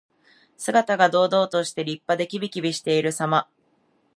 [0.57, 3.47] 姿が堂々として、立派で、きびきびしているさま。